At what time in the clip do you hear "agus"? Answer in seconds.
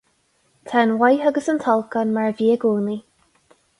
1.31-1.49